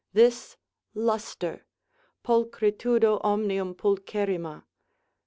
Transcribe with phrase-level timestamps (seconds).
[0.13, 0.57] This
[0.95, 1.63] lustre,
[2.25, 4.63] pulchritudo omnium pulcherrima.